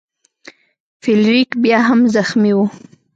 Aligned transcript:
فلیریک 1.01 1.49
بیا 1.61 1.79
هم 1.87 1.99
زخمی 2.13 2.51
و. 2.57 2.59